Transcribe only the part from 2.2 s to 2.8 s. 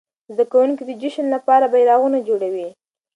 جوړوي.